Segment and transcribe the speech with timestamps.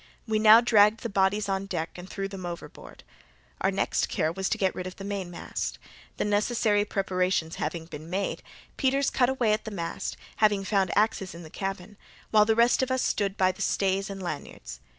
[0.27, 3.03] We now dragged the bodies on deck and threw them overboard.
[3.61, 5.77] Our next care was to get rid of the mainmast.
[6.17, 8.41] The necessary preparations having been made,
[8.77, 11.97] Peters cut away at the mast (having found axes in the cabin),
[12.31, 14.79] while the rest of us stood by the stays and lanyards.